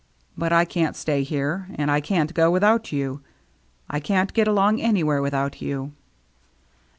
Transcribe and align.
But 0.35 0.51
I 0.51 0.65
can't 0.65 0.95
stay 0.95 1.21
here, 1.21 1.67
and 1.75 1.91
I 1.91 2.01
can't 2.01 2.33
go 2.33 2.49
without 2.49 2.91
you. 2.91 3.21
I 3.87 3.99
can't 3.99 4.33
get 4.33 4.47
along 4.47 4.81
anywhere 4.81 5.21
without 5.21 5.61
you." 5.61 5.91